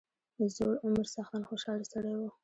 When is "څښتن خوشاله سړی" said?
1.13-2.13